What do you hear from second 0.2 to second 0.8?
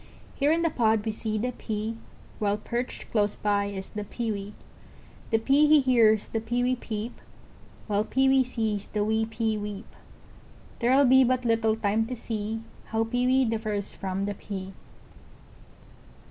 Here in the